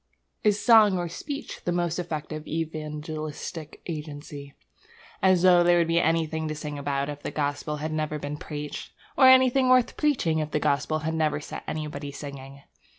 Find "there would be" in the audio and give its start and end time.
5.63-5.99